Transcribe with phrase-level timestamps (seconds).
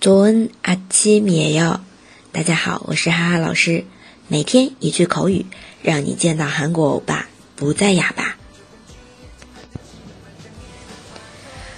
[0.00, 1.80] 조은아침이에 요。
[2.32, 3.84] 大家好，我是哈哈老师。
[4.28, 5.46] 每天一句口语，
[5.82, 8.36] 让你见到韩国欧巴不再哑巴。